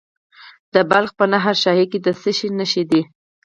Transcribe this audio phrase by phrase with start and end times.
[0.73, 3.01] د بلخ په نهر شاهي کې د څه شي نښې دي؟